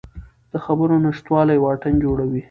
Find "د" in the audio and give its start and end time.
0.51-0.53